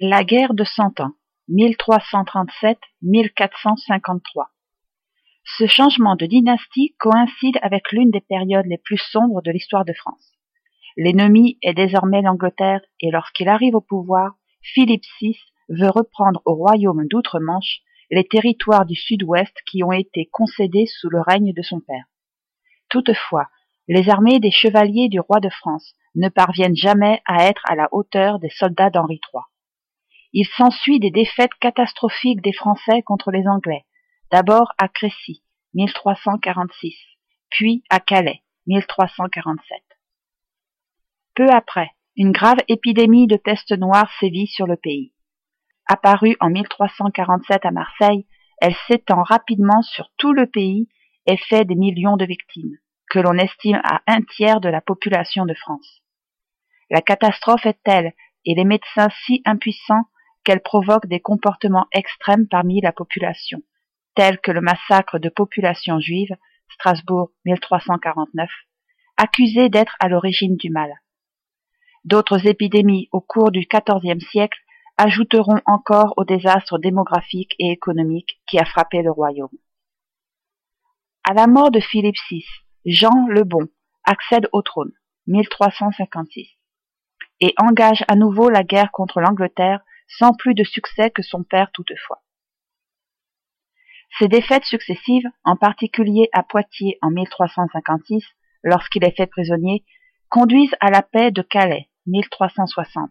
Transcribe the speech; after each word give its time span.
La 0.00 0.24
guerre 0.24 0.54
de 0.54 0.64
Cent 0.64 0.98
Ans, 0.98 1.12
1337-1453. 1.50 4.48
Ce 5.44 5.68
changement 5.68 6.16
de 6.16 6.26
dynastie 6.26 6.96
coïncide 6.98 7.60
avec 7.62 7.92
l'une 7.92 8.10
des 8.10 8.20
périodes 8.20 8.66
les 8.66 8.78
plus 8.78 8.98
sombres 8.98 9.40
de 9.40 9.52
l'histoire 9.52 9.84
de 9.84 9.92
France. 9.92 10.32
L'ennemi 10.96 11.58
est 11.62 11.74
désormais 11.74 12.22
l'Angleterre 12.22 12.80
et 13.00 13.12
lorsqu'il 13.12 13.48
arrive 13.48 13.76
au 13.76 13.80
pouvoir, 13.80 14.34
Philippe 14.62 15.04
VI 15.20 15.38
veut 15.68 15.90
reprendre 15.90 16.42
au 16.44 16.56
royaume 16.56 17.06
d'Outre-Manche 17.06 17.82
les 18.10 18.26
territoires 18.26 18.86
du 18.86 18.96
sud-ouest 18.96 19.56
qui 19.64 19.84
ont 19.84 19.92
été 19.92 20.26
concédés 20.26 20.86
sous 20.86 21.08
le 21.08 21.20
règne 21.20 21.52
de 21.52 21.62
son 21.62 21.78
père. 21.78 22.06
Toutefois, 22.88 23.46
les 23.86 24.10
armées 24.10 24.40
des 24.40 24.50
chevaliers 24.50 25.08
du 25.08 25.20
roi 25.20 25.38
de 25.38 25.50
France 25.50 25.94
ne 26.16 26.28
parviennent 26.28 26.74
jamais 26.74 27.22
à 27.26 27.44
être 27.44 27.62
à 27.68 27.76
la 27.76 27.88
hauteur 27.92 28.40
des 28.40 28.50
soldats 28.50 28.90
d'Henri 28.90 29.20
III. 29.32 29.44
Il 30.36 30.46
s'ensuit 30.56 30.98
des 30.98 31.12
défaites 31.12 31.54
catastrophiques 31.60 32.42
des 32.42 32.52
Français 32.52 33.02
contre 33.02 33.30
les 33.30 33.46
Anglais, 33.46 33.84
d'abord 34.32 34.72
à 34.78 34.88
Crécy, 34.88 35.44
1346, 35.74 36.96
puis 37.50 37.84
à 37.88 38.00
Calais, 38.00 38.42
1347. 38.66 39.80
Peu 41.36 41.48
après, 41.50 41.92
une 42.16 42.32
grave 42.32 42.58
épidémie 42.66 43.28
de 43.28 43.36
peste 43.36 43.78
noire 43.78 44.10
sévit 44.18 44.48
sur 44.48 44.66
le 44.66 44.76
pays. 44.76 45.14
Apparue 45.86 46.36
en 46.40 46.50
1347 46.50 47.64
à 47.64 47.70
Marseille, 47.70 48.26
elle 48.60 48.74
s'étend 48.88 49.22
rapidement 49.22 49.82
sur 49.82 50.10
tout 50.16 50.32
le 50.32 50.48
pays 50.48 50.88
et 51.26 51.36
fait 51.36 51.64
des 51.64 51.76
millions 51.76 52.16
de 52.16 52.24
victimes, 52.24 52.76
que 53.08 53.20
l'on 53.20 53.38
estime 53.38 53.80
à 53.84 54.02
un 54.08 54.22
tiers 54.22 54.60
de 54.60 54.68
la 54.68 54.80
population 54.80 55.46
de 55.46 55.54
France. 55.54 56.02
La 56.90 57.02
catastrophe 57.02 57.66
est 57.66 57.80
telle 57.84 58.14
et 58.44 58.56
les 58.56 58.64
médecins 58.64 59.10
si 59.24 59.40
impuissants 59.44 60.08
qu'elle 60.44 60.62
provoque 60.62 61.06
des 61.06 61.20
comportements 61.20 61.86
extrêmes 61.92 62.46
parmi 62.46 62.80
la 62.80 62.92
population, 62.92 63.62
tels 64.14 64.38
que 64.40 64.52
le 64.52 64.60
massacre 64.60 65.18
de 65.18 65.28
populations 65.28 65.98
juives, 65.98 66.36
Strasbourg 66.72 67.30
1349, 67.44 68.50
accusées 69.16 69.68
d'être 69.68 69.96
à 70.00 70.08
l'origine 70.08 70.56
du 70.56 70.70
mal. 70.70 70.92
D'autres 72.04 72.46
épidémies 72.46 73.08
au 73.12 73.20
cours 73.20 73.50
du 73.50 73.66
XIVe 73.66 74.20
siècle 74.30 74.58
ajouteront 74.96 75.60
encore 75.66 76.14
au 76.16 76.24
désastre 76.24 76.78
démographique 76.78 77.54
et 77.58 77.70
économique 77.70 78.40
qui 78.46 78.58
a 78.58 78.64
frappé 78.64 79.02
le 79.02 79.10
royaume. 79.10 79.56
À 81.28 81.32
la 81.32 81.46
mort 81.46 81.70
de 81.70 81.80
Philippe 81.80 82.18
VI, 82.30 82.44
Jean 82.84 83.26
le 83.28 83.44
Bon 83.44 83.66
accède 84.04 84.48
au 84.52 84.60
trône, 84.60 84.92
1356, 85.26 86.46
et 87.40 87.54
engage 87.58 88.04
à 88.08 88.14
nouveau 88.14 88.50
la 88.50 88.62
guerre 88.62 88.92
contre 88.92 89.20
l'Angleterre 89.20 89.80
sans 90.06 90.32
plus 90.32 90.54
de 90.54 90.64
succès 90.64 91.10
que 91.10 91.22
son 91.22 91.42
père 91.42 91.70
toutefois. 91.72 92.22
Ces 94.18 94.28
défaites 94.28 94.64
successives, 94.64 95.28
en 95.42 95.56
particulier 95.56 96.28
à 96.32 96.44
Poitiers 96.44 96.98
en 97.02 97.10
1356, 97.10 98.24
lorsqu'il 98.62 99.04
est 99.04 99.16
fait 99.16 99.26
prisonnier, 99.26 99.84
conduisent 100.28 100.76
à 100.80 100.90
la 100.90 101.02
paix 101.02 101.32
de 101.32 101.42
Calais, 101.42 101.88
1360, 102.06 103.10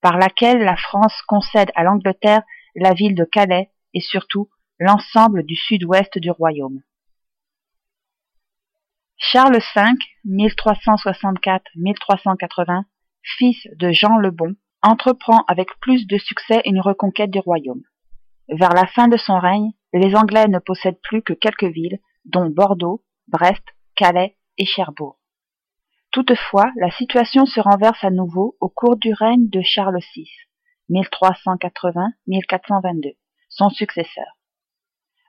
par 0.00 0.18
laquelle 0.18 0.58
la 0.58 0.76
France 0.76 1.22
concède 1.28 1.70
à 1.76 1.84
l'Angleterre 1.84 2.42
la 2.74 2.92
ville 2.92 3.14
de 3.14 3.24
Calais 3.24 3.70
et 3.94 4.00
surtout 4.00 4.50
l'ensemble 4.78 5.44
du 5.44 5.54
sud-ouest 5.54 6.18
du 6.18 6.30
royaume. 6.30 6.82
Charles 9.16 9.60
V, 9.76 9.82
1364-1380, 10.26 12.82
fils 13.22 13.68
de 13.76 13.92
Jean 13.92 14.16
le 14.16 14.32
Bon, 14.32 14.56
entreprend 14.82 15.44
avec 15.48 15.68
plus 15.80 16.06
de 16.06 16.18
succès 16.18 16.60
une 16.64 16.80
reconquête 16.80 17.30
du 17.30 17.38
royaume. 17.38 17.82
Vers 18.48 18.74
la 18.74 18.86
fin 18.86 19.08
de 19.08 19.16
son 19.16 19.38
règne, 19.38 19.70
les 19.92 20.14
Anglais 20.14 20.46
ne 20.48 20.58
possèdent 20.58 21.00
plus 21.02 21.22
que 21.22 21.32
quelques 21.32 21.64
villes, 21.64 21.98
dont 22.24 22.50
Bordeaux, 22.50 23.02
Brest, 23.28 23.62
Calais 23.96 24.36
et 24.58 24.66
Cherbourg. 24.66 25.18
Toutefois, 26.10 26.70
la 26.76 26.90
situation 26.90 27.46
se 27.46 27.60
renverse 27.60 28.04
à 28.04 28.10
nouveau 28.10 28.56
au 28.60 28.68
cours 28.68 28.96
du 28.96 29.14
règne 29.14 29.48
de 29.48 29.62
Charles 29.62 30.00
VI, 30.14 30.28
1380-1422, 30.90 33.14
son 33.48 33.70
successeur. 33.70 34.26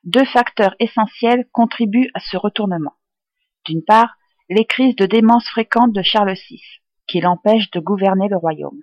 Deux 0.04 0.26
facteurs 0.26 0.76
essentiels 0.80 1.48
contribuent 1.54 2.12
à 2.14 2.20
ce 2.20 2.36
retournement. 2.36 2.96
D'une 3.66 3.84
part, 3.84 4.18
les 4.50 4.66
crises 4.66 4.98
de 4.98 5.06
démence 5.06 5.48
fréquentes 5.50 5.94
de 5.94 6.02
Charles 6.02 6.36
VI, 6.50 6.62
qui 7.08 7.22
l'empêchent 7.22 7.72
de 7.72 7.80
gouverner 7.80 8.28
le 8.28 8.36
royaume. 8.36 8.82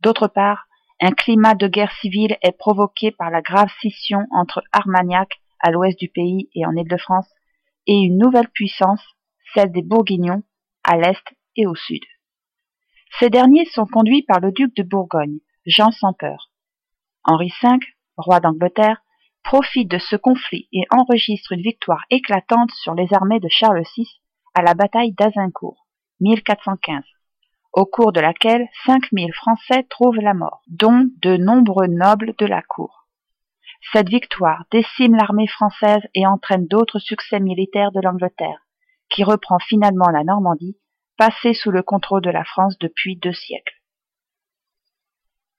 D'autre 0.00 0.28
part, 0.28 0.68
un 1.00 1.10
climat 1.10 1.54
de 1.54 1.66
guerre 1.66 1.92
civile 2.00 2.36
est 2.42 2.56
provoqué 2.56 3.10
par 3.10 3.30
la 3.30 3.42
grave 3.42 3.70
scission 3.78 4.26
entre 4.30 4.62
Armagnac, 4.72 5.28
à 5.60 5.70
l'ouest 5.70 5.98
du 5.98 6.08
pays 6.08 6.48
et 6.54 6.64
en 6.66 6.76
Île-de-France, 6.76 7.28
et 7.86 7.94
une 7.94 8.18
nouvelle 8.18 8.48
puissance, 8.48 9.02
celle 9.54 9.72
des 9.72 9.82
Bourguignons, 9.82 10.42
à 10.84 10.96
l'est 10.96 11.24
et 11.56 11.66
au 11.66 11.74
sud. 11.74 12.02
Ces 13.18 13.30
derniers 13.30 13.66
sont 13.66 13.86
conduits 13.86 14.22
par 14.22 14.40
le 14.40 14.52
duc 14.52 14.74
de 14.76 14.82
Bourgogne, 14.82 15.38
Jean 15.66 15.90
sans 15.90 16.12
peur. 16.12 16.50
Henri 17.24 17.52
V, 17.62 17.68
roi 18.16 18.38
d'Angleterre, 18.38 19.02
profite 19.42 19.90
de 19.90 19.98
ce 19.98 20.14
conflit 20.14 20.68
et 20.72 20.84
enregistre 20.90 21.52
une 21.52 21.62
victoire 21.62 22.04
éclatante 22.10 22.70
sur 22.82 22.94
les 22.94 23.12
armées 23.12 23.40
de 23.40 23.48
Charles 23.48 23.82
VI 23.96 24.20
à 24.54 24.62
la 24.62 24.74
bataille 24.74 25.12
d'Azincourt, 25.12 25.86
1415 26.20 27.02
au 27.78 27.86
cours 27.86 28.10
de 28.10 28.18
laquelle 28.18 28.66
cinq 28.86 29.12
mille 29.12 29.32
Français 29.32 29.86
trouvent 29.88 30.18
la 30.20 30.34
mort, 30.34 30.62
dont 30.66 31.08
de 31.22 31.36
nombreux 31.36 31.86
nobles 31.86 32.34
de 32.36 32.44
la 32.44 32.60
cour. 32.60 33.06
Cette 33.92 34.08
victoire 34.08 34.64
décime 34.72 35.14
l'armée 35.14 35.46
française 35.46 36.02
et 36.12 36.26
entraîne 36.26 36.66
d'autres 36.66 36.98
succès 36.98 37.38
militaires 37.38 37.92
de 37.92 38.00
l'Angleterre, 38.00 38.66
qui 39.10 39.22
reprend 39.22 39.60
finalement 39.60 40.10
la 40.10 40.24
Normandie, 40.24 40.76
passée 41.16 41.54
sous 41.54 41.70
le 41.70 41.84
contrôle 41.84 42.22
de 42.22 42.30
la 42.30 42.42
France 42.42 42.76
depuis 42.80 43.14
deux 43.14 43.32
siècles. 43.32 43.80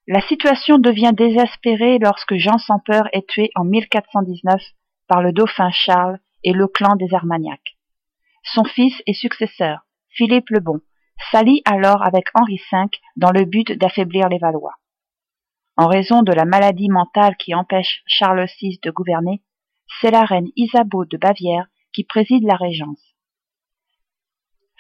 La 0.06 0.20
situation 0.20 0.78
devient 0.78 1.14
désespérée 1.16 2.00
lorsque 2.00 2.36
Jean 2.36 2.58
sans 2.58 2.80
peur 2.80 3.04
est 3.14 3.30
tué 3.30 3.50
en 3.56 3.64
1419 3.64 4.62
par 5.08 5.22
le 5.22 5.32
dauphin 5.32 5.72
Charles 5.72 6.20
et 6.44 6.52
le 6.52 6.68
clan 6.68 6.98
des 6.98 7.14
Armagnacs. 7.14 7.78
Son 8.44 8.66
fils 8.66 9.02
et 9.08 9.14
successeur, 9.14 9.86
Philippe 10.10 10.50
le 10.50 10.60
Bon, 10.60 10.82
s'allie 11.32 11.62
alors 11.66 12.04
avec 12.06 12.26
Henri 12.34 12.60
V 12.72 12.78
dans 13.16 13.32
le 13.32 13.46
but 13.46 13.72
d'affaiblir 13.72 14.30
les 14.30 14.40
Valois. 14.40 14.76
En 15.78 15.88
raison 15.88 16.24
de 16.24 16.34
la 16.34 16.46
maladie 16.46 16.90
mentale 16.90 17.38
qui 17.38 17.56
empêche 17.56 18.04
Charles 18.06 18.48
VI 18.60 18.80
de 18.84 18.92
gouverner, 18.92 19.42
c'est 20.02 20.12
la 20.12 20.26
reine 20.26 20.50
Isabeau 20.56 21.06
de 21.06 21.18
Bavière 21.18 21.68
qui 21.94 22.04
préside 22.04 22.44
la 22.44 22.56
régence. 22.56 23.02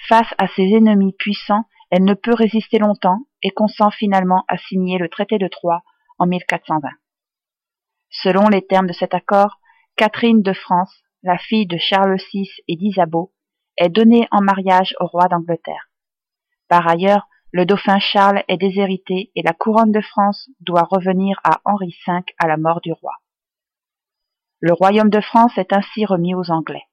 Face 0.07 0.33
à 0.37 0.47
ses 0.47 0.63
ennemis 0.63 1.13
puissants, 1.13 1.65
elle 1.91 2.03
ne 2.03 2.13
peut 2.13 2.33
résister 2.33 2.79
longtemps 2.79 3.19
et 3.41 3.51
consent 3.51 3.91
finalement 3.91 4.43
à 4.47 4.57
signer 4.57 4.97
le 4.97 5.09
traité 5.09 5.37
de 5.37 5.47
Troyes 5.47 5.83
en 6.17 6.27
1420. 6.27 6.89
Selon 8.09 8.49
les 8.49 8.65
termes 8.65 8.87
de 8.87 8.93
cet 8.93 9.13
accord, 9.13 9.59
Catherine 9.95 10.41
de 10.41 10.53
France, 10.53 10.93
la 11.23 11.37
fille 11.37 11.67
de 11.67 11.77
Charles 11.77 12.17
VI 12.31 12.49
et 12.67 12.75
d'Isabeau, 12.75 13.33
est 13.77 13.89
donnée 13.89 14.27
en 14.31 14.41
mariage 14.41 14.95
au 14.99 15.07
roi 15.07 15.27
d'Angleterre. 15.27 15.88
Par 16.69 16.87
ailleurs, 16.87 17.27
le 17.51 17.65
dauphin 17.65 17.97
Charles 17.99 18.43
est 18.47 18.57
déshérité 18.57 19.31
et 19.35 19.41
la 19.41 19.53
couronne 19.53 19.91
de 19.91 20.01
France 20.01 20.49
doit 20.61 20.87
revenir 20.89 21.39
à 21.43 21.61
Henri 21.65 21.95
V 22.05 22.13
à 22.37 22.47
la 22.47 22.57
mort 22.57 22.79
du 22.79 22.93
roi. 22.93 23.13
Le 24.59 24.73
royaume 24.73 25.09
de 25.09 25.19
France 25.19 25.57
est 25.57 25.73
ainsi 25.73 26.05
remis 26.05 26.35
aux 26.35 26.51
Anglais. 26.51 26.83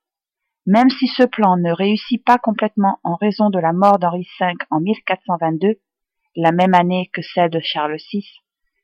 Même 0.65 0.89
si 0.89 1.09
ce 1.09 1.25
plan 1.25 1.59
ne 1.59 1.73
réussit 1.73 2.25
pas 2.25 2.39
complètement 2.39 3.01
en 3.05 3.17
raison 3.17 3.51
de 3.51 3.59
la 3.59 3.75
mort 3.75 3.99
d'Henri 3.99 4.27
V 4.41 4.55
en 4.71 4.81
1422, 4.81 5.79
la 6.37 6.53
même 6.53 6.75
année 6.75 7.11
que 7.13 7.23
celle 7.23 7.51
de 7.51 7.61
Charles 7.61 7.99
VI, 8.11 8.27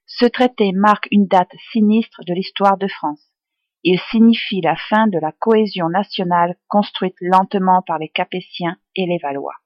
ce 0.05 0.27
traité 0.27 0.73
marque 0.73 1.09
une 1.11 1.27
date 1.27 1.53
sinistre 1.73 2.21
de 2.27 2.35
l'histoire 2.35 2.77
de 2.77 2.87
France. 2.87 3.23
Il 3.83 3.99
signifie 4.11 4.61
la 4.61 4.77
fin 4.77 5.07
de 5.07 5.19
la 5.19 5.33
cohésion 5.33 5.89
nationale 5.89 6.57
construite 6.69 7.17
lentement 7.21 7.83
par 7.83 7.99
les 7.99 8.11
Capétiens 8.11 8.77
et 8.95 9.07
les 9.07 9.19
Valois. 9.19 9.62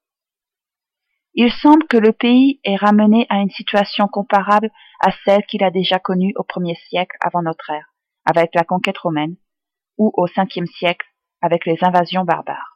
Il 1.39 1.53
semble 1.53 1.87
que 1.87 1.99
le 1.99 2.13
pays 2.13 2.61
est 2.65 2.77
ramené 2.77 3.27
à 3.29 3.37
une 3.37 3.51
situation 3.51 4.09
comparable 4.09 4.71
à 5.01 5.11
celle 5.25 5.45
qu'il 5.45 5.63
a 5.63 5.71
déjà 5.71 5.99
connue 5.99 6.33
au 6.37 6.45
premier 6.45 6.77
siècle 6.89 7.15
avant 7.21 7.43
notre 7.43 7.69
ère, 7.69 7.93
avec 8.25 8.55
la 8.55 8.65
conquête 8.65 8.97
romaine, 8.97 9.37
ou 9.99 10.11
au 10.17 10.27
cinquième 10.29 10.67
siècle, 10.67 11.07
avec 11.43 11.67
les 11.67 11.77
invasions 11.83 12.25
barbares. 12.25 12.76